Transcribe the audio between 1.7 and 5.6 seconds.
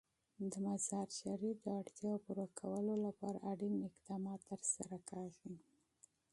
اړتیاوو پوره کولو لپاره اړین اقدامات ترسره کېږي.